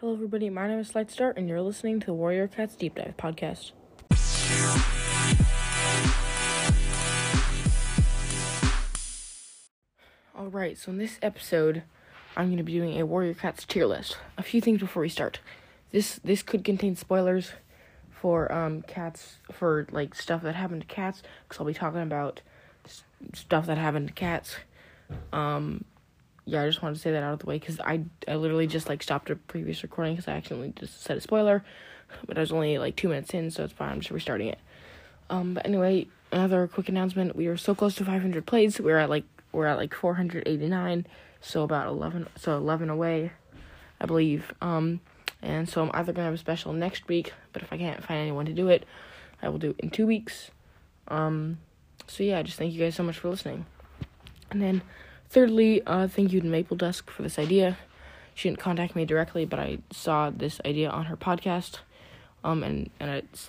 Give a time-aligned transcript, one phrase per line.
[0.00, 0.50] Hello, everybody.
[0.50, 3.72] My name is Lightstar, and you're listening to the Warrior Cats Deep Dive podcast.
[10.36, 11.82] All right, so in this episode,
[12.36, 14.18] I'm going to be doing a Warrior Cats tier list.
[14.36, 15.40] A few things before we start.
[15.92, 17.52] This this could contain spoilers
[18.10, 22.42] for um cats for like stuff that happened to cats because I'll be talking about
[23.32, 24.56] stuff that happened to cats.
[25.32, 25.86] Um,
[26.46, 28.68] yeah, I just wanted to say that out of the way because I I literally
[28.68, 31.64] just like stopped a previous recording because I accidentally just said a spoiler,
[32.24, 33.90] but I was only like two minutes in, so it's fine.
[33.90, 34.58] I'm just restarting it.
[35.28, 38.80] Um, but anyway, another quick announcement: we are so close to 500 plays.
[38.80, 41.06] We're at like we're at like 489,
[41.40, 43.32] so about 11 so 11 away,
[44.00, 44.54] I believe.
[44.60, 45.00] Um,
[45.42, 48.20] and so I'm either gonna have a special next week, but if I can't find
[48.20, 48.86] anyone to do it,
[49.42, 50.52] I will do it in two weeks.
[51.08, 51.58] Um,
[52.06, 53.66] so yeah, just thank you guys so much for listening.
[54.50, 54.82] And then,
[55.30, 57.76] thirdly, uh, thank you to Maple Dusk for this idea.
[58.34, 61.78] She didn't contact me directly, but I saw this idea on her podcast,
[62.44, 63.48] um, and and it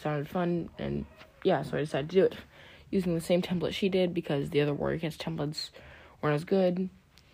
[0.00, 1.06] sounded fun, and
[1.42, 2.36] yeah, so I decided to do it
[2.90, 5.70] using the same template she did because the other Warrior Cats templates
[6.20, 6.88] weren't as good.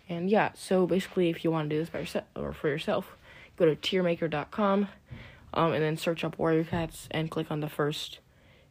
[0.07, 3.15] And yeah, so basically, if you want to do this by yourself or for yourself,
[3.57, 4.87] go to tiermaker.com,
[5.53, 8.19] um, and then search up Warrior Cats and click on the first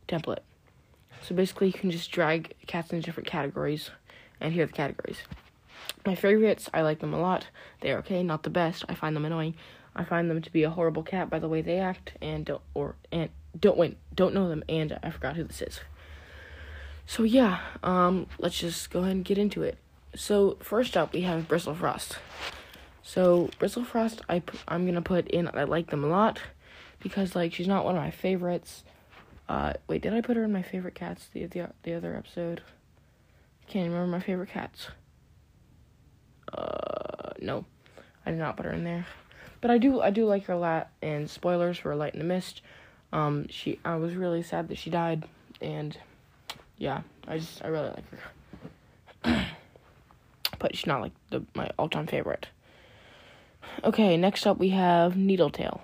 [0.08, 0.40] template.
[1.22, 3.90] So basically, you can just drag cats into different categories,
[4.41, 5.19] and here are the categories.
[6.06, 7.47] My favorites, I like them a lot.
[7.81, 8.84] They're okay, not the best.
[8.89, 9.55] I find them annoying.
[9.95, 12.62] I find them to be a horrible cat by the way they act, and don't
[12.75, 15.80] or and don't wait, don't know them, and I forgot who this is.
[17.06, 19.78] So yeah, um, let's just go ahead and get into it.
[20.14, 22.19] So first up, we have Bristle Frost.
[23.02, 25.50] So Bristle Frost, I I'm gonna put in.
[25.52, 26.41] I like them a lot
[27.00, 28.84] because like she's not one of my favorites.
[29.48, 32.62] Uh, wait, did I put her in my favorite cats the the the other episode?
[33.69, 34.88] Can't remember my favorite cats.
[36.52, 37.66] Uh, no,
[38.24, 39.06] I did not put her in there,
[39.61, 40.88] but I do I do like her a lot.
[41.02, 42.62] And spoilers for Light in the Mist.
[43.12, 45.28] Um, she I was really sad that she died,
[45.61, 45.96] and
[46.78, 49.46] yeah, I just I really like her.
[50.58, 52.48] but she's not like the my all time favorite.
[53.85, 55.83] Okay, next up we have Needletail.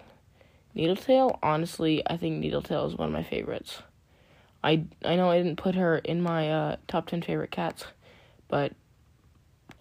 [0.75, 3.83] Needletail, honestly, I think Needletail is one of my favorites.
[4.65, 7.85] I I know I didn't put her in my uh, top ten favorite cats,
[8.49, 8.73] but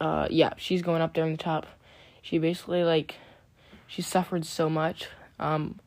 [0.01, 1.65] uh, yeah, she's going up there in the top.
[2.21, 3.15] She basically like
[3.87, 5.07] she suffered so much
[5.39, 5.79] um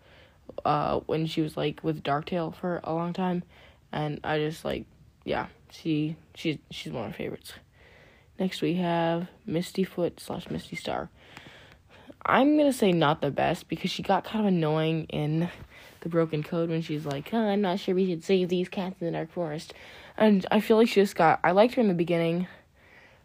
[0.64, 3.42] uh when she was like with Darktail for a long time,
[3.92, 4.86] and I just like
[5.24, 7.52] yeah she she's she's one of my favorites.
[8.38, 11.10] Next we have Misty Foot slash Misty Star.
[12.24, 15.50] I'm gonna say not the best because she got kind of annoying in
[16.06, 18.94] the Broken Code when she's like, oh, "I'm not sure we should save these cats
[19.00, 19.74] in the Dark Forest,"
[20.16, 21.40] and I feel like she just got.
[21.42, 22.46] I liked her in the beginning,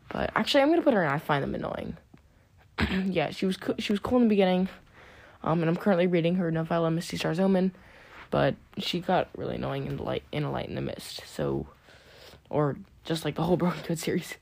[0.10, 1.10] but actually, I'm gonna put her in.
[1.10, 1.96] I find them annoying.
[3.06, 4.68] yeah, she was co- she was cool in the beginning,
[5.44, 7.72] um, and I'm currently reading her novella Misty Star's Omen,
[8.32, 11.22] but she got really annoying in the light in a light in the mist.
[11.28, 11.68] So,
[12.50, 14.36] or just like the whole Broken Code series.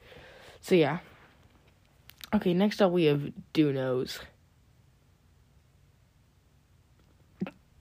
[0.62, 1.00] So yeah.
[2.34, 3.74] Okay, next up we have Do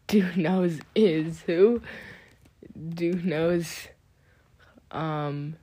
[0.13, 1.83] Do Knows is who?
[2.79, 3.89] Dewnose.
[4.91, 5.57] Um.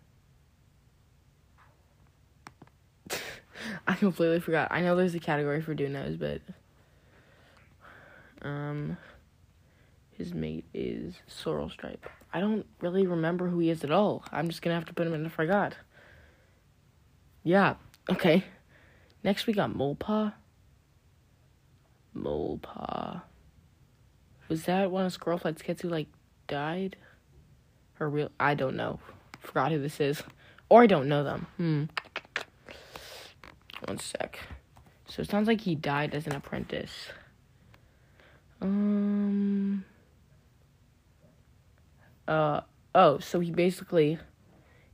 [3.87, 4.67] I completely forgot.
[4.69, 6.41] I know there's a category for Dewnose, but.
[8.47, 8.97] Um.
[10.11, 12.07] His mate is Sorrel Stripe.
[12.31, 14.23] I don't really remember who he is at all.
[14.31, 15.75] I'm just gonna have to put him in the forgot.
[17.43, 17.75] Yeah,
[18.11, 18.43] okay.
[19.23, 20.33] Next we got Molepaw.
[22.15, 23.23] Molepaw.
[24.47, 26.07] Was that one of Squirrelflight's kids who like
[26.47, 26.95] died?
[27.99, 28.99] Or real I don't know.
[29.39, 30.23] Forgot who this is.
[30.69, 31.47] Or I don't know them.
[31.57, 31.83] Hmm.
[33.87, 34.39] One sec.
[35.07, 37.09] So it sounds like he died as an apprentice.
[38.61, 39.85] Um
[42.27, 42.61] uh
[42.93, 44.17] oh, so he basically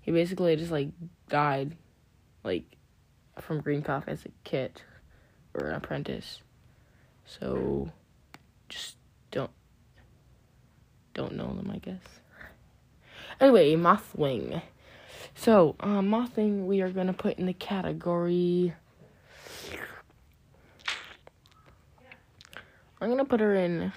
[0.01, 0.89] he basically just like
[1.29, 1.77] died
[2.43, 2.65] like
[3.39, 4.81] from Green Cough as a kid
[5.53, 6.41] or an apprentice.
[7.25, 7.91] So
[8.67, 8.97] just
[9.31, 9.51] don't
[11.13, 12.01] don't know them, I guess.
[13.39, 14.61] Anyway, Mothwing.
[15.35, 18.73] So, uh, Mothwing we are gonna put in the category.
[23.01, 23.91] I'm gonna put her in.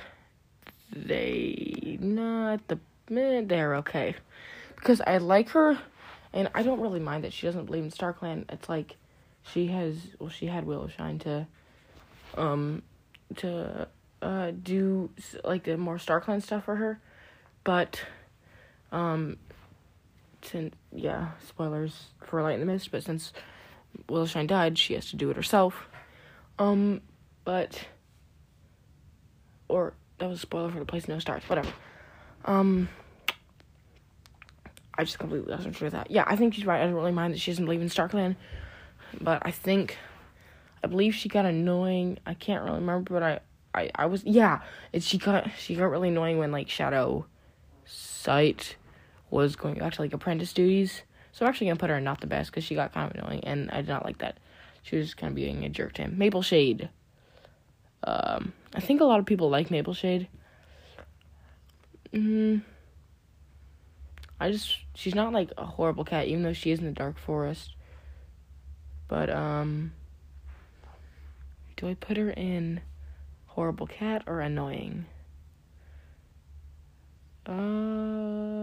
[0.90, 2.78] They not the
[3.10, 4.14] eh, they're okay
[4.76, 5.78] because I like her,
[6.32, 8.46] and I don't really mind that she doesn't believe in Star Clan.
[8.48, 8.96] It's like
[9.42, 11.46] she has well she had Willow Shine to
[12.36, 12.82] um
[13.36, 13.88] to
[14.24, 15.10] uh do
[15.44, 16.98] like the more StarClan stuff for her,
[17.62, 18.00] but
[18.90, 19.36] um
[20.42, 23.32] since yeah spoilers for Light in the Mist, but since
[24.08, 25.88] Willow Shine died, she has to do it herself.
[26.58, 27.00] Um,
[27.44, 27.86] but
[29.68, 31.42] or that was a spoiler for the place no stars.
[31.48, 31.72] Whatever.
[32.44, 32.88] Um,
[34.96, 36.10] I just completely lost interest with that.
[36.10, 36.80] Yeah, I think she's right.
[36.80, 38.36] I don't really mind that she doesn't believe in StarClan,
[39.20, 39.98] but I think
[40.82, 42.18] I believe she got annoying.
[42.26, 43.40] I can't really remember, but I
[43.74, 44.60] I, I was yeah.
[44.92, 47.26] and she got she got really annoying when like Shadow
[47.84, 48.76] Sight
[49.30, 51.02] was going back to like apprentice duties.
[51.32, 53.16] So I'm actually gonna put her in not the best because she got kind of
[53.16, 54.38] annoying, and I did not like that.
[54.82, 56.16] She was kind of being a jerk to him.
[56.16, 56.88] Maple Shade.
[58.04, 60.28] Um, I think a lot of people like Maple Shade.
[62.12, 62.58] Hmm.
[64.38, 67.18] I just she's not like a horrible cat, even though she is in the dark
[67.18, 67.74] forest.
[69.08, 69.92] But um,
[71.76, 72.80] do I put her in
[73.54, 75.06] horrible cat or annoying?
[77.46, 78.54] Um,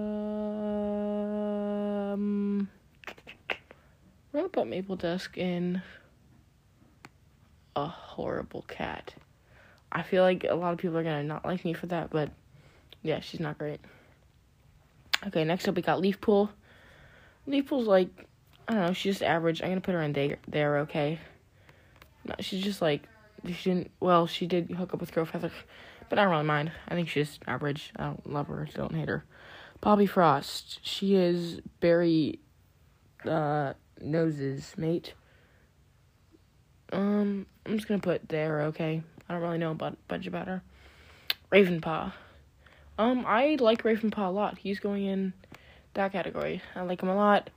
[4.51, 5.81] put Maple Dusk in
[7.75, 9.13] a horrible cat.
[9.91, 12.29] I feel like a lot of people are gonna not like me for that, but
[13.01, 13.79] yeah, she's not great.
[15.27, 16.51] Okay, next up we got Leaf Pool.
[17.47, 18.09] Leaf Pool's like,
[18.67, 19.61] I don't know, she's just average.
[19.61, 21.19] I'm gonna put her in there, there okay?
[22.25, 23.03] No, she's just like,
[23.45, 25.51] she didn't, well, she did hook up with Crowfeather,
[26.09, 26.71] but I don't really mind.
[26.87, 27.91] I think she's average.
[27.95, 29.25] I don't love her, don't hate her.
[29.81, 32.39] Poppy Frost, she is Berry,
[33.25, 35.13] uh, Nose's mate.
[36.91, 39.01] Um, I'm just gonna put there, okay?
[39.27, 40.61] I don't really know about much about her.
[41.51, 42.13] Ravenpaw.
[42.97, 44.59] Um, I like Ravenpaw a lot.
[44.59, 45.33] He's going in
[45.93, 46.61] that category.
[46.75, 47.49] I like him a lot.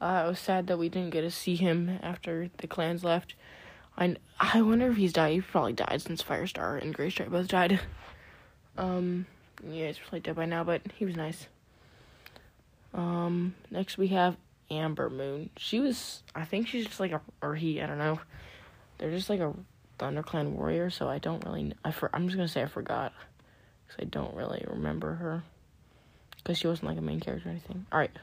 [0.00, 3.34] Uh, I was sad that we didn't get to see him after the clans left.
[4.00, 5.34] I, I wonder if he's died.
[5.34, 7.78] He probably died since Firestar and Graystripe both died.
[8.78, 9.26] Um,
[9.62, 11.46] yeah, he's probably dead by now, but he was nice.
[12.94, 14.38] Um, next we have
[14.70, 15.50] Amber Moon.
[15.58, 18.18] She was, I think she's just like a, or he, I don't know.
[18.96, 19.52] They're just like a
[19.98, 23.12] ThunderClan warrior, so I don't really, I for, I'm just gonna say I forgot.
[23.86, 25.42] Because I don't really remember her.
[26.38, 27.84] Because she wasn't like a main character or anything.
[27.92, 28.16] Alright.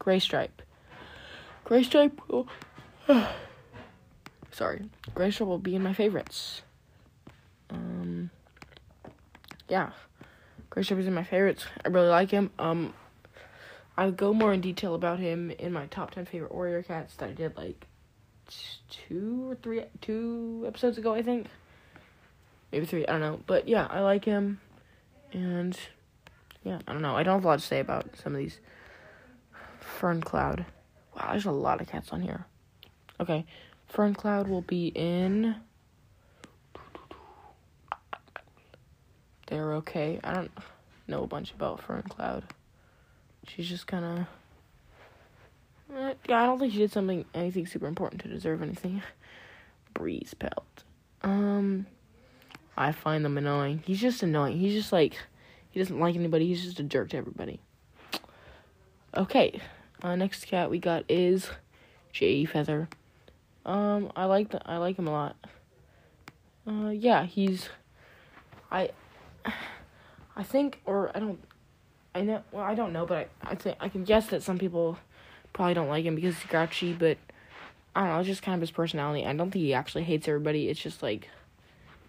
[0.00, 0.62] Graystripe.
[1.66, 2.48] Graystripe will.
[4.52, 4.82] Sorry.
[5.14, 6.62] Graystripe will be in my favorites.
[7.70, 8.30] Um.
[9.68, 9.90] Yeah.
[10.70, 11.66] Graystripe is in my favorites.
[11.84, 12.50] I really like him.
[12.58, 12.94] Um.
[13.96, 17.28] I'll go more in detail about him in my top 10 favorite warrior cats that
[17.28, 17.86] I did like
[18.88, 21.46] two or three, two episodes ago, I think.
[22.70, 23.40] Maybe three, I don't know.
[23.46, 24.60] But yeah, I like him.
[25.32, 25.78] And
[26.64, 27.16] yeah, I don't know.
[27.16, 28.60] I don't have a lot to say about some of these.
[29.80, 30.64] Fern Cloud.
[31.14, 32.46] Wow, there's a lot of cats on here.
[33.20, 33.44] Okay.
[33.92, 35.54] Fern Cloud will be in.
[39.48, 40.18] They're okay.
[40.24, 40.50] I don't
[41.06, 42.42] know a bunch about Fern Cloud.
[43.46, 44.18] She's just kind of.
[45.94, 49.02] Eh, yeah, I don't think she did something anything super important to deserve anything.
[49.94, 50.84] Breeze pelt.
[51.20, 51.84] Um,
[52.78, 53.82] I find them annoying.
[53.84, 54.58] He's just annoying.
[54.58, 55.18] He's just like
[55.70, 56.46] he doesn't like anybody.
[56.46, 57.60] He's just a jerk to everybody.
[59.14, 59.60] Okay,
[60.02, 61.50] uh, next cat we got is
[62.10, 62.88] Jay Feather.
[63.64, 65.36] Um, I like the I like him a lot.
[66.66, 67.68] Uh, yeah, he's
[68.70, 68.90] I
[70.36, 71.38] I think or I don't
[72.14, 74.58] I know well I don't know, but I I think I can guess that some
[74.58, 74.98] people
[75.52, 77.18] probably don't like him because he's grouchy, but
[77.94, 79.26] I don't know, it's just kind of his personality.
[79.26, 80.68] I don't think he actually hates everybody.
[80.68, 81.28] It's just like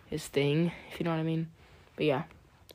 [0.07, 1.49] his thing, if you know what I mean.
[1.95, 2.23] But yeah.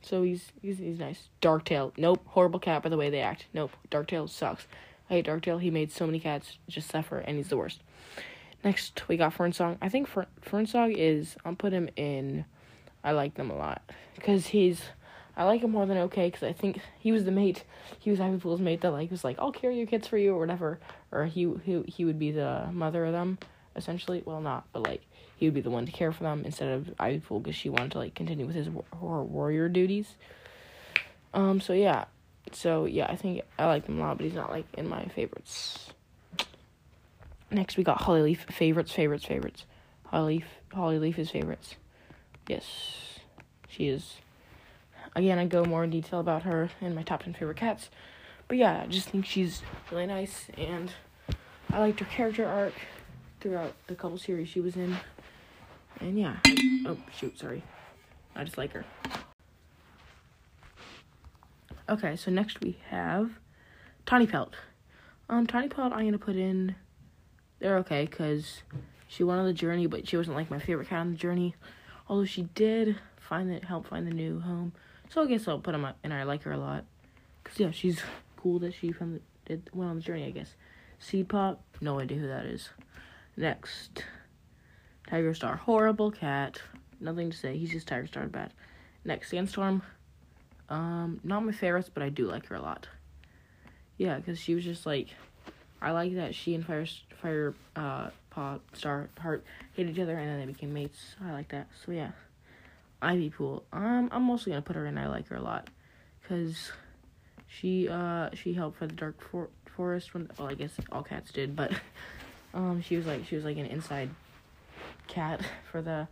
[0.02, 1.28] So he's he's he's nice.
[1.42, 1.92] Darktail.
[1.96, 2.22] Nope.
[2.26, 3.46] Horrible cat by the way they act.
[3.52, 3.72] Nope.
[3.90, 4.66] Darktail sucks.
[5.10, 5.60] I hate Darktail.
[5.60, 7.82] He made so many cats just suffer and he's the worst.
[8.64, 9.78] Next we got Fernsong.
[9.80, 12.44] I think Fern, Fernsong is I'll put him in
[13.04, 13.82] I like them a lot
[14.20, 14.82] cuz he's
[15.36, 17.64] I like him more than okay cuz I think he was the mate.
[17.98, 20.34] He was Ivy Pool's mate that like was like I'll carry your kids for you
[20.34, 20.80] or whatever
[21.12, 23.38] or he he he would be the mother of them
[23.78, 24.22] essentially.
[24.26, 25.02] Well, not, but like
[25.36, 27.92] he would be the one to care for them instead of Ivy because she wanted
[27.92, 30.16] to like continue with his her warrior duties.
[31.32, 31.60] Um.
[31.60, 32.04] So yeah.
[32.52, 35.06] So yeah, I think I like him a lot, but he's not like in my
[35.06, 35.90] favorites.
[37.50, 39.64] Next, we got Holly Leaf favorites, favorites, favorites.
[40.06, 41.76] Holly Leaf, Holly Leaf is favorites.
[42.46, 42.64] Yes,
[43.68, 44.16] she is.
[45.16, 47.88] Again, I go more in detail about her in my top ten favorite cats,
[48.46, 50.92] but yeah, I just think she's really nice, and
[51.70, 52.74] I liked her character arc
[53.40, 54.96] throughout the couple series she was in.
[56.00, 56.36] And yeah.
[56.86, 57.62] Oh, shoot, sorry.
[58.36, 58.84] I just like her.
[61.88, 63.30] Okay, so next we have
[64.04, 64.54] Tiny Pelt.
[65.30, 66.74] Um, Tawny Pelt, I'm gonna put in.
[67.60, 68.62] They're okay because
[69.08, 71.54] she went on the journey, but she wasn't like my favorite cat on the journey.
[72.08, 74.72] Although she did find it, help find the new home.
[75.10, 76.84] So I guess I'll put them up, and I like her a lot.
[77.44, 78.00] Cause yeah, she's
[78.36, 80.26] cool that she found did went on the journey.
[80.26, 80.54] I guess.
[80.98, 82.70] Seed Paw, no idea who that is.
[83.36, 84.04] Next,
[85.08, 86.60] Tiger Star, horrible cat.
[87.00, 87.56] Nothing to say.
[87.56, 88.52] He's just Tiger Star bad.
[89.04, 89.82] Next, Sandstorm.
[90.68, 92.88] Um, not my favorites, but I do like her a lot.
[93.96, 95.08] Yeah, because she was just like,
[95.80, 96.84] I like that she and Fire
[97.22, 99.44] Fire uh Paw Star Heart
[99.74, 101.16] hate each other and then they became mates.
[101.24, 101.68] I like that.
[101.84, 102.12] So yeah,
[103.02, 103.64] Ivy Pool.
[103.72, 104.98] Um, I'm mostly gonna put her in.
[104.98, 105.68] I like her a lot,
[106.28, 106.72] cause
[107.48, 111.32] she uh she helped for the Dark For- Forest when well I guess all cats
[111.32, 111.72] did, but
[112.54, 114.10] um she was like she was like an inside
[115.06, 116.06] cat for the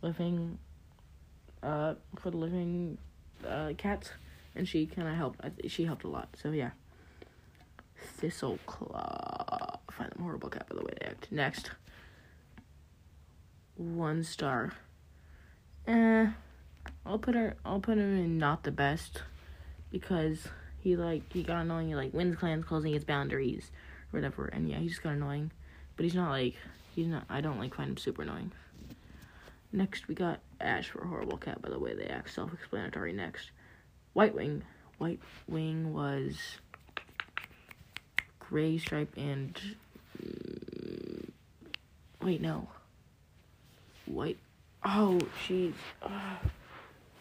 [0.00, 0.58] living
[1.62, 2.98] uh for the living
[3.46, 4.10] uh cats
[4.54, 6.70] and she kind of helped she helped a lot so yeah
[8.20, 11.70] Thistleclaw find them horrible cat by the way they act next
[13.76, 14.72] one star
[15.86, 16.26] eh
[17.06, 19.22] I'll put her I'll put him in not the best
[19.90, 23.70] because he like he got annoying he like wins clans closing his boundaries
[24.12, 25.50] or whatever and yeah he just got annoying
[25.96, 26.54] but he's not like
[26.94, 28.52] he's not I don't like find him super annoying
[29.74, 31.94] Next, we got Ashfur Horrible Cat, by the way.
[31.94, 33.52] They act self explanatory next.
[34.12, 34.62] White Wing.
[34.98, 36.58] White Wing was
[38.52, 39.58] gray stripe and.
[40.22, 41.30] Mm,
[42.22, 42.68] wait, no.
[44.06, 44.38] White.
[44.84, 45.74] Oh, she.
[46.02, 46.36] Uh,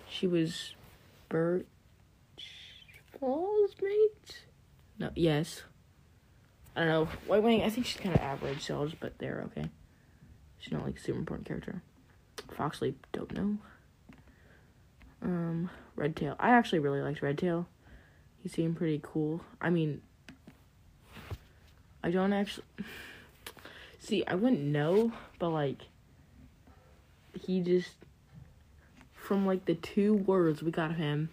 [0.09, 0.73] she was
[1.29, 1.65] Birch
[3.17, 4.41] Falls mate?
[4.99, 5.63] No, yes.
[6.75, 7.05] I don't know.
[7.27, 9.69] White Wing, I think she's kind of average, so just put there, okay?
[10.59, 11.81] She's not like super important character.
[12.57, 13.57] Foxleap, don't know.
[15.21, 16.35] Um, Redtail.
[16.39, 17.67] I actually really liked Redtail.
[18.41, 19.41] He seemed pretty cool.
[19.61, 20.01] I mean,
[22.03, 22.65] I don't actually
[23.99, 24.23] see.
[24.25, 25.77] I wouldn't know, but like,
[27.45, 27.91] he just
[29.13, 31.29] from like the two words we got of him,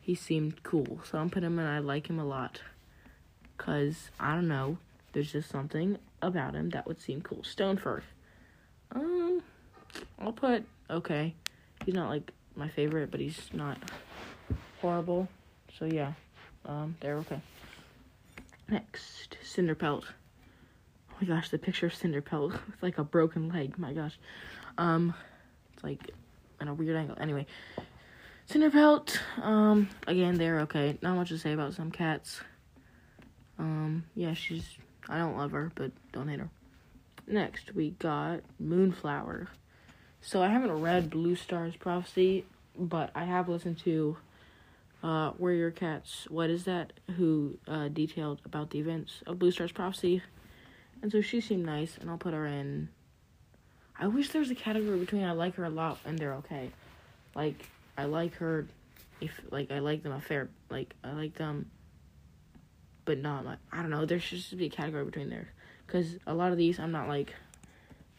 [0.00, 1.00] he seemed cool.
[1.04, 1.66] So I'm putting him in.
[1.66, 2.62] I like him a lot,
[3.56, 4.78] cause I don't know.
[5.12, 7.38] There's just something about him that would seem cool.
[7.38, 8.02] Stonefur.
[8.92, 9.42] Um.
[10.18, 11.34] I'll put okay.
[11.84, 13.78] He's not like my favorite, but he's not
[14.80, 15.28] horrible.
[15.78, 16.12] So yeah,
[16.66, 17.40] um, they're okay.
[18.68, 20.04] Next, Cinderpelt.
[21.10, 23.76] Oh my gosh, the picture of Cinderpelt with like a broken leg.
[23.76, 24.16] My gosh,
[24.76, 25.14] um,
[25.74, 26.12] it's like
[26.60, 27.16] in a weird angle.
[27.20, 27.46] Anyway,
[28.48, 29.18] Cinderpelt.
[29.42, 30.96] Um, again, they're okay.
[31.02, 32.40] Not much to say about some cats.
[33.58, 34.64] Um, yeah, she's.
[35.08, 36.50] I don't love her, but don't hate her.
[37.26, 39.48] Next, we got Moonflower.
[40.20, 42.44] So I haven't read Blue Star's Prophecy,
[42.78, 44.18] but I have listened to
[45.02, 46.26] uh, Warrior Cats.
[46.30, 46.92] What is that?
[47.16, 50.22] Who uh, detailed about the events of Blue Star's Prophecy,
[51.02, 52.88] and so she seemed nice, and I'll put her in.
[54.00, 56.70] I wish there was a category between I like her a lot and they're okay.
[57.34, 58.64] Like I like her,
[59.20, 61.68] if like I like them a fair like I like them,
[63.04, 64.06] but not like I don't know.
[64.06, 65.48] There should just be a category between there,
[65.84, 67.34] because a lot of these I'm not like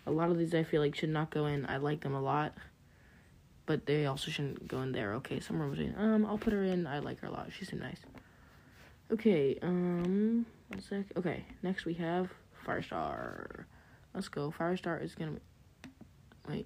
[0.05, 1.65] a lot of these I feel like should not go in.
[1.65, 2.53] I like them a lot,
[3.69, 5.13] but they also shouldn't go in there.
[5.13, 5.93] Okay, somewhere between.
[5.95, 6.87] Um, I'll put her in.
[6.87, 7.49] I like her a lot.
[7.55, 7.99] She's so nice.
[9.11, 11.05] Okay, um, one sec.
[11.15, 12.31] Okay, next we have
[12.65, 13.65] Firestar.
[14.15, 14.51] Let's go.
[14.57, 15.33] Firestar is gonna.
[16.47, 16.65] Wait.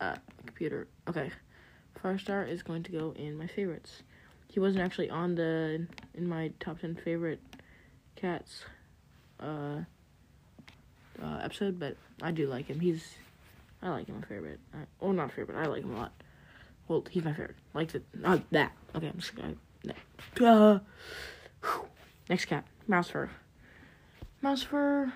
[0.00, 0.14] Uh,
[0.46, 0.86] computer.
[1.08, 1.32] Okay.
[2.00, 4.04] Firestar is going to go in my favorites.
[4.46, 5.84] He wasn't actually on the
[6.14, 7.40] in my top ten favorite
[8.14, 8.62] cats.
[9.40, 9.80] Uh
[11.20, 12.78] uh, episode, but I do like him.
[12.78, 13.16] He's,
[13.82, 14.60] I like him a fair bit.
[14.74, 16.12] I, oh, not fair, but I like him a lot.
[16.88, 17.56] Well, he's my favorite.
[17.72, 18.72] Like it, not that.
[18.94, 19.54] Okay, I'm just gonna.
[20.40, 20.78] Uh,
[22.28, 23.30] next cat, mouse fur.
[24.42, 25.12] Mouse fur.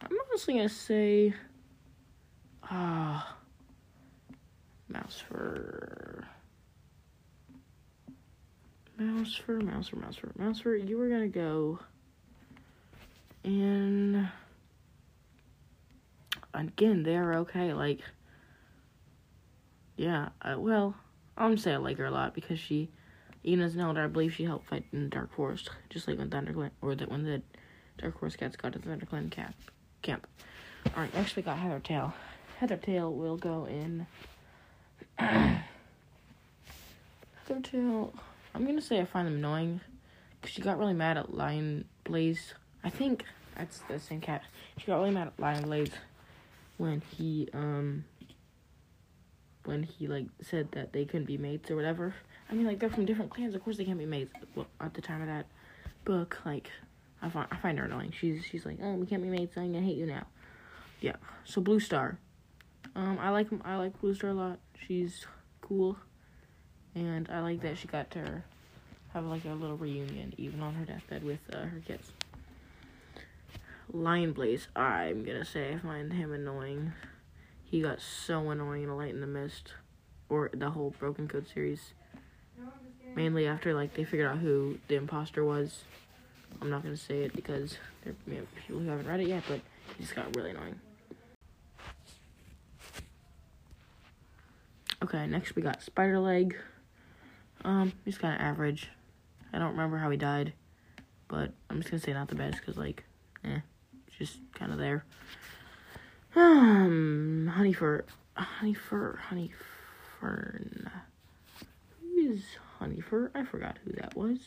[0.00, 1.34] I'm honestly gonna say.
[2.62, 3.36] Ah.
[3.36, 4.34] Uh,
[4.88, 6.24] mouse fur.
[8.96, 10.76] Mouse fur, mouse fur, mouse fur, mouse fur.
[10.76, 11.80] You were gonna go
[13.44, 14.28] and
[16.54, 17.72] again, they're okay.
[17.72, 18.00] Like,
[19.96, 20.94] yeah, uh, well,
[21.36, 22.90] I'm gonna say I like her a lot because she,
[23.42, 26.18] even as an elder, I believe she helped fight in the Dark Forest, just like
[26.18, 27.42] when ThunderClan, or that when the
[27.98, 29.54] Dark Forest cats got to the ThunderClan camp.
[30.02, 30.26] camp.
[30.94, 32.12] Alright, next we got Heather Tail.
[32.58, 34.06] Heather Tail will go in.
[37.48, 38.12] Heathertail,
[38.54, 39.80] I'm gonna say I find them annoying
[40.40, 43.24] because she got really mad at Lion Blaze I think
[43.56, 44.42] that's the same cat.
[44.76, 45.90] She got really mad at Lion Blaze
[46.76, 48.04] when he um
[49.64, 52.14] when he like said that they couldn't be mates or whatever.
[52.50, 53.54] I mean, like they're from different clans.
[53.54, 54.32] Of course they can't be mates.
[54.54, 55.46] Well, at the time of that
[56.04, 56.70] book, like
[57.22, 58.12] I find I find her annoying.
[58.18, 59.56] She's she's like, oh, we can't be mates.
[59.56, 60.26] I'm gonna hate you now.
[61.00, 61.16] Yeah.
[61.44, 62.18] So Blue Star.
[62.94, 64.58] Um, I like I like Blue Star a lot.
[64.86, 65.26] She's
[65.60, 65.96] cool,
[66.94, 68.42] and I like that she got to
[69.12, 72.12] have like a little reunion even on her deathbed with uh, her kids.
[73.92, 76.92] Lion Blaze, I'm gonna say I find him annoying.
[77.64, 79.72] He got so annoying in Light in the Mist.
[80.28, 81.92] or the whole Broken Code series.
[83.14, 85.84] Mainly after like they figured out who the imposter was.
[86.60, 89.60] I'm not gonna say it because there may people who haven't read it yet, but
[89.96, 90.80] he just got really annoying.
[95.02, 96.56] Okay, next we got Spider Leg.
[97.64, 98.88] Um, he's kind of average.
[99.52, 100.54] I don't remember how he died,
[101.28, 103.04] but I'm just gonna say not the best because like,
[103.44, 103.60] eh,
[104.18, 105.04] just kind of there.
[106.36, 108.04] Um, honey fur,
[108.36, 109.52] honey fur, honey
[110.20, 110.90] fern.
[112.00, 112.42] Who is
[112.78, 113.30] honey fur?
[113.34, 114.38] I forgot who that was.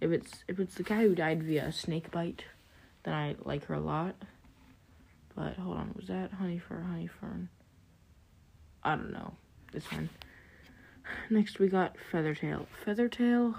[0.00, 2.44] If it's if it's the guy who died via snake bite,
[3.02, 4.14] then I like her a lot.
[5.34, 7.48] But hold on, was that honey fur, honey fern?
[8.82, 9.34] I don't know.
[9.72, 10.08] This one.
[11.28, 12.66] Next we got Feathertail.
[12.84, 13.56] Feathertail,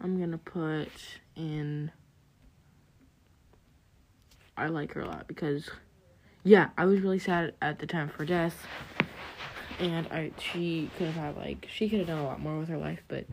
[0.00, 0.90] I'm gonna put
[1.36, 1.90] in.
[4.62, 5.68] I like her a lot because,
[6.44, 8.64] yeah, I was really sad at the time for death,
[9.80, 12.68] and I she could have had like she could have done a lot more with
[12.68, 13.26] her life, but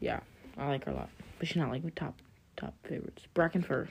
[0.00, 0.18] yeah,
[0.58, 1.10] I like her a lot.
[1.38, 2.20] But she's not like my top
[2.56, 3.22] top favorites.
[3.36, 3.88] Brackenfur.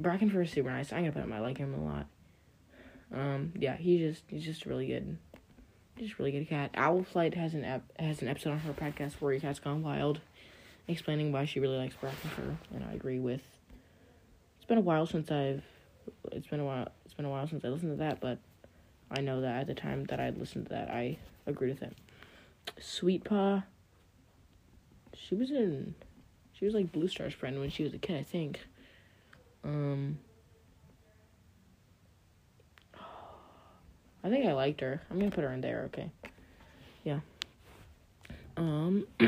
[0.00, 0.92] Brackenfur is super nice.
[0.92, 1.32] I'm gonna put him.
[1.32, 2.06] I like him a lot.
[3.12, 5.18] Um, yeah, he's just he's just really good
[5.98, 6.70] just really good cat.
[6.74, 9.82] Owl Flight has an ep- has an episode on her podcast where your cat's gone
[9.82, 10.20] wild,
[10.86, 13.55] explaining why she really likes Brackenfur, and I agree with.
[14.66, 15.62] It's been a while since I've,
[16.32, 16.88] it's been a while.
[17.04, 18.38] It's been a while since I listened to that, but
[19.16, 21.96] I know that at the time that I listened to that, I agreed with it.
[22.80, 23.62] Sweet Paw.
[25.14, 25.94] She was in,
[26.52, 28.58] she was like Blue Star's friend when she was a kid, I think.
[29.62, 30.18] Um.
[34.24, 35.00] I think I liked her.
[35.08, 35.82] I'm gonna put her in there.
[35.94, 36.10] Okay.
[37.04, 37.20] Yeah.
[38.56, 39.06] Um.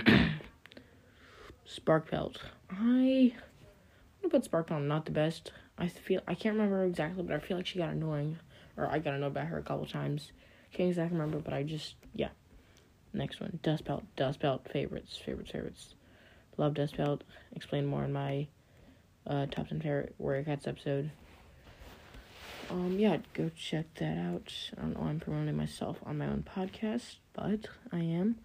[1.65, 2.39] Spark Sparkpelt.
[2.73, 3.35] I.
[4.23, 5.53] Gonna put Sparkpelt not the best.
[5.79, 8.39] I feel I can't remember exactly, but I feel like she got annoying,
[8.77, 10.33] or I got to know about her a couple times.
[10.73, 12.31] Can't exactly remember, but I just yeah.
[13.13, 14.05] Next one, Dust Pelt.
[14.17, 15.95] Dust Pelt favorites, favorites, favorites.
[16.57, 17.25] Love Dust Pelt.
[17.55, 18.49] Explain more in my
[19.27, 21.11] uh, top ten favorite Warrior Cats episode
[22.71, 24.53] um, yeah, go check that out.
[24.77, 28.37] I don't know I'm promoting myself on my own podcast, but I am.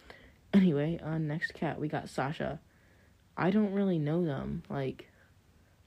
[0.53, 2.59] Anyway, uh, next cat, we got Sasha.
[3.35, 4.63] I don't really know them.
[4.69, 5.09] Like,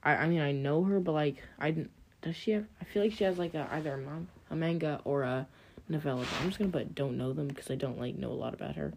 [0.07, 1.75] I, I mean, I know her, but like, I
[2.23, 2.65] does she have?
[2.81, 5.49] I feel like she has like a either a, man, a manga or a
[5.89, 6.25] novella.
[6.41, 8.77] I'm just gonna put don't know them because I don't like know a lot about
[8.77, 8.93] her.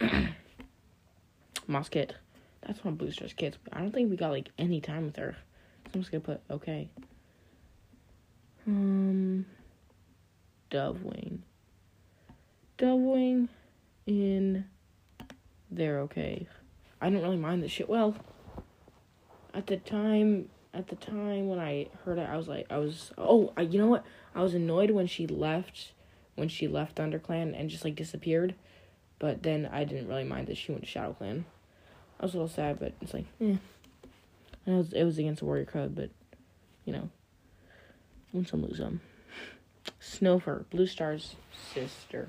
[1.70, 2.10] Mosskit.
[2.66, 3.58] That's one of Blue Star's kids.
[3.72, 5.36] I don't think we got like any time with her.
[5.86, 6.88] So I'm just gonna put okay.
[8.66, 9.46] Um,
[10.72, 11.38] Dovewing.
[12.76, 13.48] Dovewing
[14.06, 14.64] in
[15.70, 16.48] They're Okay.
[17.00, 17.88] I don't really mind this shit.
[17.88, 18.16] Well,
[19.58, 23.10] at the time, at the time when I heard it, I was like, I was,
[23.18, 24.04] oh, I, you know what?
[24.34, 25.92] I was annoyed when she left,
[26.36, 28.54] when she left ThunderClan and just like disappeared.
[29.18, 31.44] But then I didn't really mind that she went to Shadow Clan.
[32.20, 33.26] I was a little sad, but it's like.
[34.64, 36.10] And it was, it was against the Warrior Code, but,
[36.84, 37.10] you know,
[38.32, 39.00] Win some, lose some.
[40.00, 41.34] Snowfur, Blue Star's
[41.74, 42.28] sister.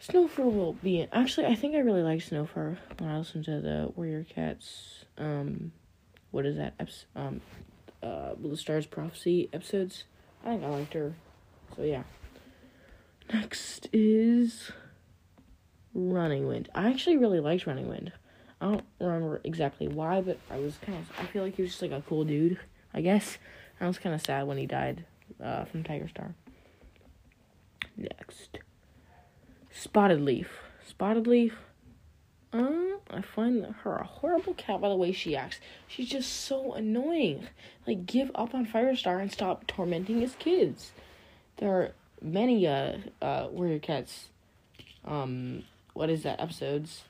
[0.00, 1.08] Snowfur will be.
[1.12, 5.04] Actually, I think I really like Snowfur when I listen to the Warrior Cats.
[5.16, 5.72] Um,
[6.36, 6.74] what is that?
[7.16, 7.40] Um,
[8.02, 10.04] uh, Blue Star's Prophecy episodes.
[10.44, 11.14] I think I liked her.
[11.74, 12.02] So yeah.
[13.32, 14.70] Next is
[15.94, 16.68] Running Wind.
[16.74, 18.12] I actually really liked Running Wind.
[18.60, 21.10] I don't remember exactly why, but I was kind of.
[21.18, 22.58] I feel like he was just like a cool dude.
[22.92, 23.38] I guess.
[23.80, 25.06] I was kind of sad when he died
[25.42, 26.34] uh, from Tiger Star.
[27.96, 28.58] Next,
[29.70, 30.50] Spotted Leaf.
[30.86, 31.54] Spotted Leaf.
[32.52, 35.60] Uh, I find her a horrible cat by the way she acts.
[35.86, 37.46] She's just so annoying.
[37.86, 40.92] Like, give up on Firestar and stop tormenting his kids.
[41.58, 44.28] There are many uh uh warrior cats.
[45.04, 47.04] Um, what is that episodes?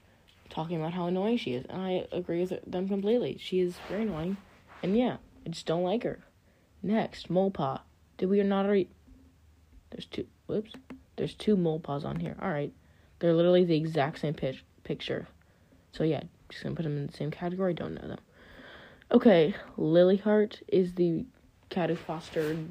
[0.48, 3.36] Talking about how annoying she is, and I agree with them completely.
[3.40, 4.36] She is very annoying,
[4.82, 6.20] and yeah, I just don't like her.
[6.82, 7.80] Next, Molepaw.
[8.16, 8.88] Did we not already?
[9.90, 10.26] There's two.
[10.46, 10.72] Whoops.
[11.16, 12.36] There's two Molepaws on here.
[12.40, 12.72] All right.
[13.18, 15.26] They're literally the exact same pitch, picture.
[15.92, 17.74] So yeah, just gonna put them in the same category.
[17.74, 18.18] Don't know them.
[19.10, 21.24] Okay, Lilyheart is the
[21.68, 22.68] cat who fostered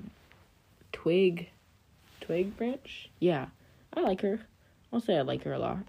[0.91, 1.49] Twig,
[2.21, 3.09] Twig branch.
[3.19, 3.47] Yeah,
[3.93, 4.41] I like her.
[4.91, 5.79] I'll say I like her a lot.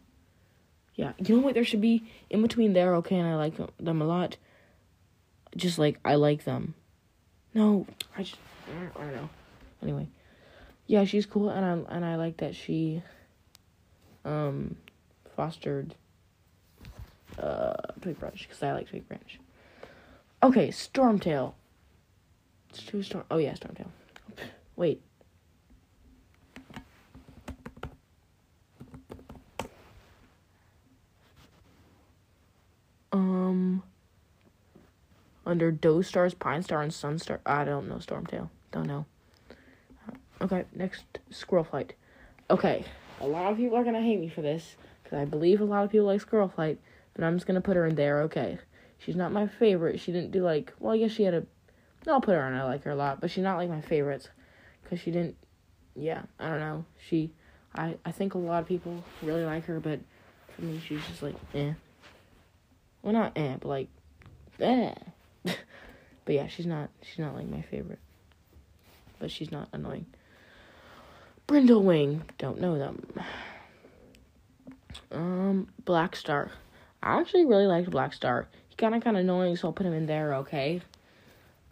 [0.95, 1.55] Yeah, you know what?
[1.55, 2.95] There should be in between there.
[2.97, 4.37] Okay, and I like them a lot.
[5.57, 6.75] Just like I like them.
[7.55, 7.87] No,
[8.17, 8.39] I just
[8.97, 9.29] I don't know.
[9.83, 10.09] Anyway,
[10.87, 13.03] yeah, she's cool, and I and I like that she
[14.25, 14.77] um
[15.37, 15.95] fostered
[17.38, 19.38] uh, Twigbrush, because I like Twigbrush.
[20.42, 21.55] Okay, Stormtail.
[22.70, 23.25] It's two Storm.
[23.31, 23.88] Oh, yeah, Stormtail.
[24.77, 25.01] Wait.
[33.12, 33.83] Um.
[35.46, 37.40] Under Doe Stars, Pine Star, and Sun Star.
[37.46, 38.51] I don't know Stormtail.
[38.72, 39.07] Don't know.
[40.09, 41.94] Uh, okay, next Squirrel Flight.
[42.51, 42.85] Okay,
[43.20, 45.85] a lot of people are gonna hate me for this because I believe a lot
[45.85, 46.81] of people like Squirrel Flight
[47.16, 48.22] but I'm just gonna put her in there.
[48.22, 48.59] Okay,
[48.98, 49.98] she's not my favorite.
[49.98, 51.46] She didn't do like well, I guess she had a.
[52.07, 52.55] I'll put her in.
[52.55, 54.29] I like her a lot, but she's not like my favorites
[54.83, 55.37] because she didn't.
[55.96, 56.85] Yeah, I don't know.
[57.09, 57.33] She,
[57.74, 59.98] I I think a lot of people really like her, but
[60.55, 61.72] for me, she's just like eh.
[63.02, 63.88] Well, not eh, but like
[64.61, 64.94] eh.
[65.44, 68.00] but yeah, she's not she's not like my favorite.
[69.18, 70.05] But she's not annoying.
[71.48, 73.07] Brindlewing, don't know them.
[75.12, 76.50] Um, Black Star.
[77.07, 78.49] I actually really liked Black Star.
[78.69, 80.35] He kind of kind of annoying, so I'll put him in there.
[80.35, 80.81] Okay.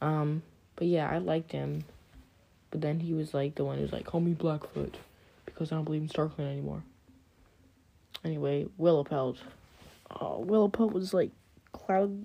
[0.00, 0.42] Um,
[0.76, 1.84] but yeah, I liked him.
[2.70, 4.96] But then he was like the one who's like, call me Blackfoot,
[5.44, 6.84] because I don't believe in StarClan anymore.
[8.24, 9.38] Anyway, Willowpelt.
[10.20, 11.32] Oh, Willowpelt was like
[11.72, 12.24] Cloud,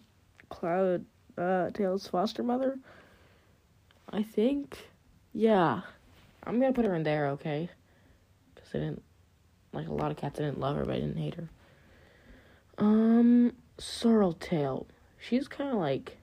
[0.50, 1.04] Cloud,
[1.36, 2.78] uh, Tails' foster mother.
[4.12, 4.78] I think.
[5.34, 5.82] Yeah.
[6.43, 7.69] I'm gonna put her in there, okay?
[8.54, 9.02] Because I didn't
[9.74, 10.39] like a lot of cats.
[10.39, 11.50] I didn't love her, but I didn't hate her.
[12.80, 14.86] Um, Sorreltail.
[15.20, 16.18] She's kind of like,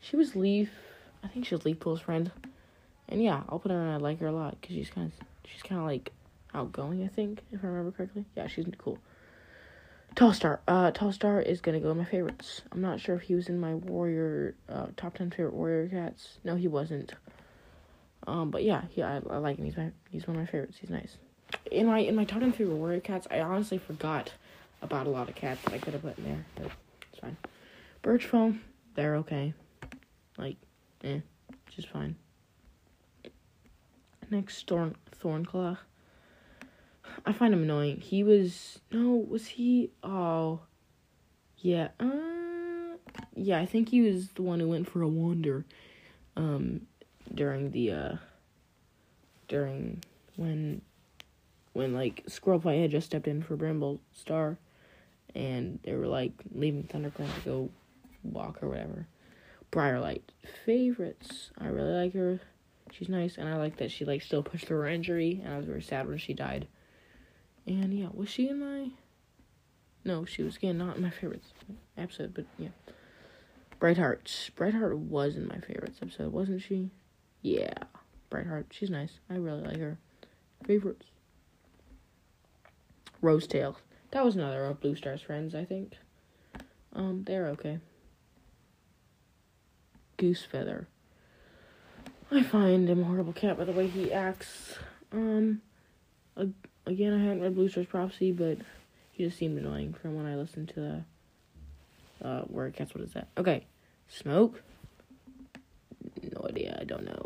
[0.00, 0.70] she was Leaf.
[1.22, 2.30] I think she was Leafpool's friend,
[3.08, 3.88] and yeah, I'll put her in.
[3.88, 6.12] I like her a lot because she's kind of, she's kind of like
[6.54, 7.04] outgoing.
[7.04, 8.24] I think if I remember correctly.
[8.36, 8.98] Yeah, she's cool.
[10.14, 10.60] Tall Star.
[10.66, 12.62] Uh, Tall Star is gonna go in my favorites.
[12.72, 16.38] I'm not sure if he was in my warrior uh, top ten favorite warrior cats.
[16.42, 17.14] No, he wasn't.
[18.26, 19.66] Um, but yeah, he I, I like him.
[19.66, 20.78] He's my he's one of my favorites.
[20.80, 21.16] He's nice.
[21.70, 24.32] In my in my top ten favorite warrior cats, I honestly forgot
[24.82, 26.70] about a lot of cats that I could have put in there, but
[27.10, 27.36] it's fine.
[28.02, 28.60] Birch foam,
[28.94, 29.54] they're okay.
[30.38, 30.56] Like,
[31.04, 31.20] eh,
[31.68, 32.16] just fine.
[34.30, 35.78] Next, Thorn Thornclaw.
[37.26, 38.00] I find him annoying.
[38.00, 39.90] He was no, was he?
[40.02, 40.60] Oh,
[41.58, 41.88] yeah.
[41.98, 42.96] Uh,
[43.34, 45.64] yeah, I think he was the one who went for a wander.
[46.36, 46.86] Um,
[47.34, 48.16] during the uh
[49.48, 50.02] during
[50.36, 50.82] when
[51.72, 54.58] when like Squirrelflight had just stepped in for Bramble Star
[55.34, 57.70] and they were like leaving ThunderClan to go
[58.22, 59.06] walk or whatever.
[59.72, 60.22] Briarlight.
[60.66, 61.50] Favorites.
[61.58, 62.40] I really like her.
[62.92, 65.56] She's nice and I like that she like still pushed through her injury and I
[65.56, 66.66] was very sad when she died.
[67.66, 68.90] And yeah, was she in my
[70.04, 71.52] No, she was again not in my favorites
[71.96, 72.70] episode, but yeah.
[73.78, 74.50] Brightheart.
[74.56, 76.90] Brightheart was in my favorites episode, wasn't she?
[77.42, 77.72] Yeah,
[78.28, 78.66] Brightheart.
[78.70, 79.20] She's nice.
[79.30, 79.98] I really like her.
[80.66, 81.06] Favorites.
[83.22, 83.76] Rosetail.
[84.10, 85.96] That was another of Blue Star's friends, I think.
[86.92, 87.78] Um, they're okay.
[90.18, 90.86] Goosefeather.
[92.30, 94.76] I find him a horrible cat by the way he acts.
[95.12, 95.62] Um,
[96.86, 98.58] again, I hadn't read Blue Star's Prophecy, but
[99.12, 101.04] he just seemed annoying from when I listened to
[102.20, 102.94] the uh, where cats.
[102.94, 103.28] What is that?
[103.38, 103.66] Okay,
[104.08, 104.62] smoke
[106.22, 106.76] no idea.
[106.80, 107.24] I don't know.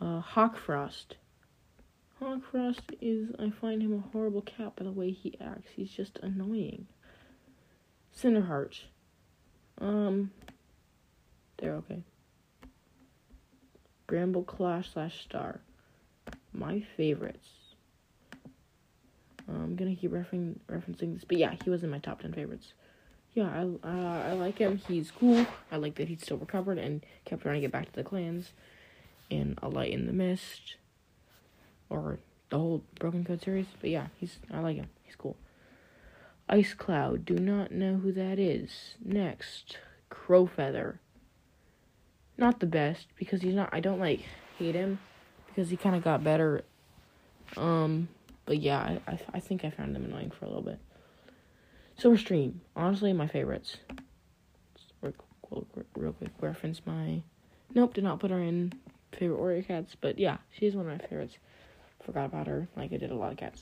[0.00, 1.16] Uh, Hawkfrost.
[2.20, 5.70] Hawkfrost is, I find him a horrible cat by the way he acts.
[5.74, 6.86] He's just annoying.
[8.16, 8.80] Cinderheart.
[9.78, 10.30] Um,
[11.58, 12.02] they're okay.
[14.06, 15.60] Bramble Claw slash Star.
[16.52, 17.48] My favorites.
[19.48, 22.72] I'm gonna keep referencing referencing this, but yeah, he was in my top ten favorites
[23.34, 24.80] yeah, I uh, I like him.
[24.88, 25.46] He's cool.
[25.70, 28.52] I like that he's still recovered and kept trying to get back to the clans.
[29.30, 30.76] And A Light in the Mist,
[31.90, 33.66] or the whole Broken Code series.
[33.80, 34.88] But yeah, he's I like him.
[35.02, 35.36] He's cool.
[36.48, 37.24] Ice Cloud.
[37.24, 38.94] Do not know who that is.
[39.04, 39.76] Next,
[40.08, 41.00] Crow Feather.
[42.38, 43.68] Not the best because he's not.
[43.72, 44.22] I don't like
[44.58, 44.98] hate him
[45.46, 46.64] because he kind of got better.
[47.56, 48.08] Um,
[48.46, 50.78] but yeah, I, I I think I found him annoying for a little bit.
[52.00, 53.76] Silverstream, honestly, my favorites.
[55.02, 55.12] Real,
[55.96, 57.22] real quick, reference my.
[57.74, 58.72] Nope, did not put her in
[59.12, 61.36] favorite warrior cats, but yeah, she's one of my favorites.
[62.04, 63.60] Forgot about her, like I did a lot of cats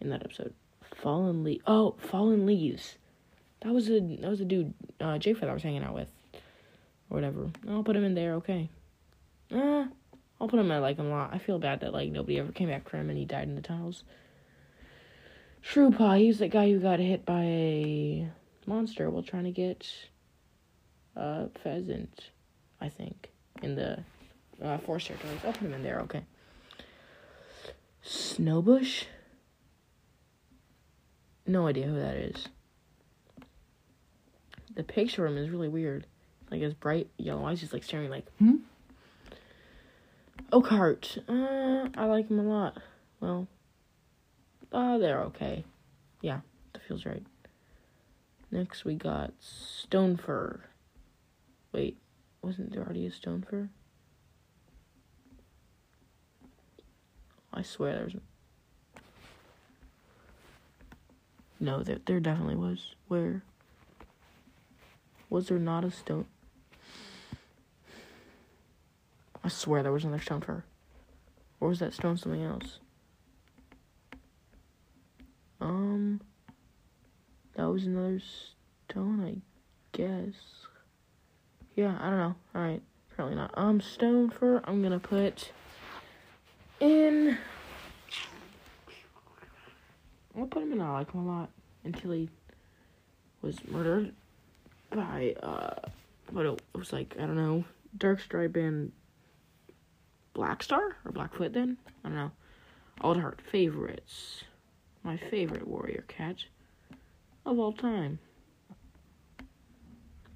[0.00, 0.54] in that episode.
[0.96, 1.62] Fallen leaves.
[1.66, 2.96] Oh, fallen leaves.
[3.62, 7.16] That was a that was a dude, uh, Jay I was hanging out with, or
[7.16, 7.50] whatever.
[7.68, 8.34] I'll put him in there.
[8.34, 8.68] Okay.
[9.50, 9.86] Uh,
[10.40, 10.70] I'll put him.
[10.70, 11.30] I like him a lot.
[11.32, 13.54] I feel bad that like nobody ever came back for him and he died in
[13.54, 14.02] the tunnels.
[15.60, 18.28] Shrewpaw, he's the guy who got hit by a
[18.66, 19.86] monster while trying to get
[21.14, 22.30] a pheasant,
[22.80, 23.30] I think,
[23.62, 24.02] in the
[24.60, 25.38] uh, forest territories.
[25.46, 26.24] I'll put him in there, okay.
[28.04, 29.04] Snowbush?
[31.46, 32.48] No idea who that is.
[34.74, 36.06] The picture of him is really weird.
[36.50, 38.56] Like his bright yellow eyes just like staring like, hmm?
[40.52, 41.18] Oakheart.
[41.28, 42.78] Uh, I like him a lot.
[43.20, 43.48] Well,
[44.72, 45.64] uh, they're okay.
[46.20, 46.40] Yeah,
[46.72, 47.22] that feels right.
[48.50, 50.60] Next we got Stonefur.
[51.72, 51.98] Wait,
[52.42, 53.44] wasn't there already a stone
[57.52, 58.16] I swear there was.
[61.60, 62.94] No, there there definitely was.
[63.08, 63.42] Where?
[65.30, 66.26] Was there not a stone?
[69.44, 70.64] I swear there was another stone fur.
[71.60, 72.78] Or was that stone something else?
[75.60, 76.20] Um,
[77.54, 78.20] that was another
[78.90, 80.34] stone, I guess.
[81.76, 82.34] Yeah, I don't know.
[82.54, 83.52] All right, apparently not.
[83.54, 84.60] Um, Stonefur.
[84.64, 85.52] I'm gonna put
[86.82, 87.38] in.
[90.36, 90.80] I'll put him in.
[90.80, 91.50] I like him a lot
[91.84, 92.28] until he
[93.40, 94.12] was murdered
[94.90, 95.88] by uh,
[96.30, 97.14] what it was like.
[97.18, 97.64] I don't know,
[97.96, 98.92] Darkstripe and
[100.34, 101.52] Black Star or Blackfoot.
[101.52, 102.30] Then I don't know.
[103.00, 104.44] Alderheart favorites.
[105.04, 106.36] My favorite warrior cat
[107.44, 108.18] of all time.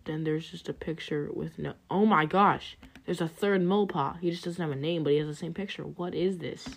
[0.04, 1.74] Then there's just a picture with no.
[1.90, 2.76] Oh my gosh!
[3.06, 4.18] There's a third Molepaw.
[4.20, 5.84] He just doesn't have a name, but he has the same picture.
[5.84, 6.68] What is this?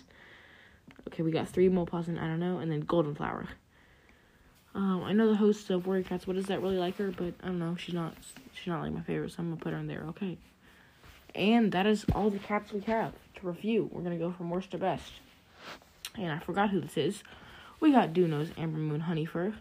[1.08, 3.48] Okay, we got three Molepaws and I don't know, and then Golden Flower.
[4.74, 6.26] Um, I know the host of Warrior Cats.
[6.26, 7.10] What does that really like her?
[7.10, 7.74] But I don't know.
[7.76, 8.14] She's not.
[8.54, 10.04] She's not like my favorite, so I'm gonna put her in there.
[10.10, 10.38] Okay.
[11.34, 13.88] And that is all the cats we have to review.
[13.92, 15.12] We're gonna go from worst to best.
[16.16, 17.22] And I forgot who this is.
[17.80, 19.54] We got Dewnose, Amber Moon, Honeyfur,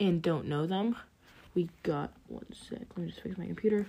[0.00, 0.96] and Don't Know Them.
[1.54, 2.80] We got one sec.
[2.96, 3.86] Let me just fix my computer.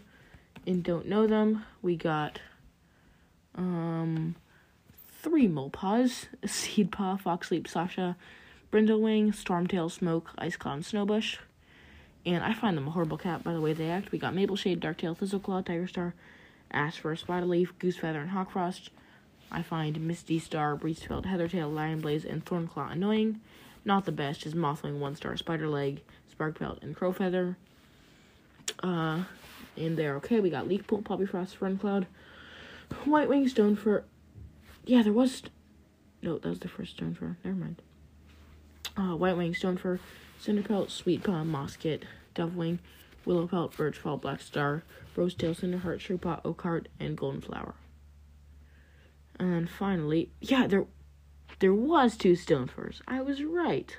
[0.66, 1.66] And Don't Know Them.
[1.82, 2.40] We got
[3.56, 4.36] um
[5.22, 8.16] three Molepaws, Seed Paw, Foxleap, Sasha,
[8.72, 11.38] Brindlewing, Stormtail, Smoke, Ice Cloud, Snowbush.
[12.26, 14.12] And I find them a horrible cat by the way they act.
[14.12, 16.14] We got Mapleshade, Darktail, Thistleclaw, Tiger Star,
[16.72, 18.90] Ashfur, Spottedleaf, Goosefeather, and Hawkfrost.
[19.52, 23.42] I find Misty Star, Breezepelt, Heathertail, Lionblaze, and Thornclaw annoying.
[23.84, 26.00] Not the best is Mothwing, One Star, Spiderleg,
[26.32, 27.56] Sparkpelt, and Crowfeather.
[28.84, 29.24] Uh,
[29.80, 30.40] and they're okay.
[30.40, 32.06] We got Leafpool, Poppyfrost, Runcloud,
[33.06, 34.04] White Wing, Stonefur.
[34.86, 35.44] Yeah, there was.
[36.22, 37.36] No, that was the first Stone Stonefur.
[37.44, 37.82] Never mind.
[38.98, 40.00] Uh, White Wing, Stonefur,
[40.42, 42.04] Cinderpelt, Sweet Paw, Mosskit,
[42.36, 42.80] Dovewing,
[43.26, 44.84] Willowpelt, Birchfall, Black Star,
[45.16, 47.76] Rosetail, Cinderheart, Shrewpaw, Oakheart, and Golden Flower.
[49.40, 50.86] And finally, yeah, there
[51.60, 53.02] there was two Stonefurs.
[53.08, 53.96] I was right.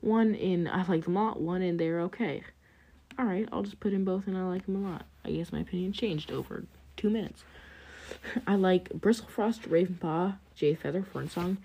[0.00, 2.42] One in I like them a lot, one in they're okay.
[3.18, 5.06] Alright, I'll just put in both and I like them a lot.
[5.26, 6.64] I guess my opinion changed over
[6.96, 7.44] two minutes.
[8.46, 11.56] I like Bristlefrost, Ravenpaw, Jade Feather, Fernsong,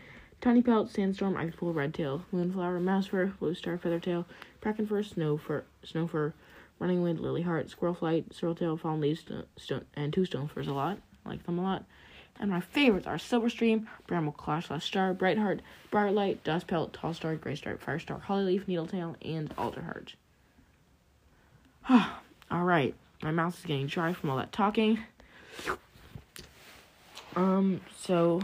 [0.42, 4.26] Tiny Pelt, Sandstorm, Ivypool, Redtail, Moonflower, Mousefur, Blue Star, Feathertail,
[4.62, 6.34] Brackenfur, Snowfur, Snowfur,
[6.80, 9.24] Running Wind, Lilyheart, Squirrelflight, Sorreltail, Fallen Leaves,
[9.58, 10.98] stone, and two Stonefurs a lot.
[11.24, 11.86] I like them a lot.
[12.40, 15.60] And my favorites are Silverstream, Bramble Clash Last Star, Brightheart,
[15.92, 20.16] Briarlight, Dustpelt, Tall Star, Gray Star, Firestar, Hollyleaf, Needletail, and Alderheart.
[22.52, 25.00] Alright, my mouth is getting dry from all that talking.
[27.36, 28.42] Um, so,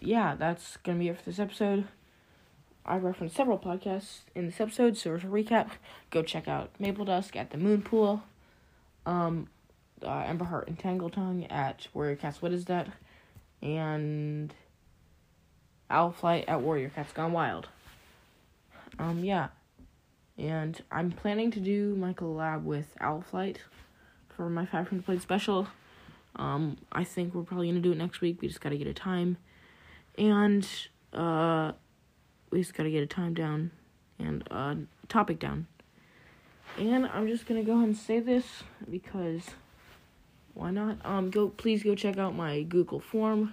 [0.00, 1.86] yeah, that's gonna be it for this episode.
[2.84, 5.70] I referenced several podcasts in this episode, so as a recap,
[6.10, 8.22] go check out Maple Dusk at the Moon Pool.
[9.06, 9.48] Um,
[10.02, 12.40] uh, Emberheart and Tangletongue at Warrior Cats.
[12.40, 12.88] What is that?
[13.62, 14.54] And
[15.90, 17.68] Owl Flight at Warrior Cats Gone Wild.
[18.98, 19.48] Um, yeah.
[20.40, 23.60] And I'm planning to do my collab with Owl Flight
[24.34, 25.68] for my 500 plate special.
[26.36, 28.40] Um, I think we're probably gonna do it next week.
[28.40, 29.36] We just gotta get a time,
[30.16, 30.66] and
[31.12, 31.72] uh,
[32.50, 33.70] we just gotta get a time down
[34.18, 35.66] and a topic down.
[36.78, 38.46] And I'm just gonna go ahead and say this
[38.90, 39.42] because
[40.54, 41.04] why not?
[41.04, 43.52] Um, go please go check out my Google form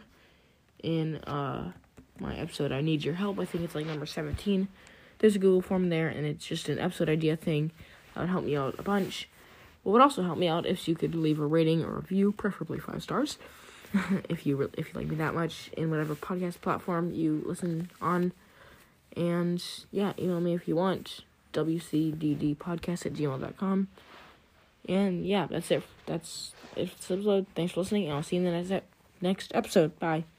[0.84, 1.74] in uh
[2.20, 2.72] my episode.
[2.72, 3.40] I need your help.
[3.40, 4.70] I think it's like number seventeen.
[5.20, 7.72] There's a Google form there, and it's just an episode idea thing.
[8.14, 9.30] That would help me out a bunch.
[9.84, 12.80] What would also help me out if you could leave a rating or review, preferably
[12.80, 13.38] five stars,
[14.30, 17.90] if you re- if you like me that much in whatever podcast platform you listen
[18.02, 18.34] on.
[19.16, 21.22] And yeah, email me if you want.
[21.54, 23.88] WCDDpodcast at gmail.com.
[24.88, 25.84] And yeah, that's it.
[26.06, 27.46] That's it episode.
[27.56, 28.86] Thanks for listening, and I'll see you in the next,
[29.22, 29.98] next episode.
[30.00, 30.37] Bye.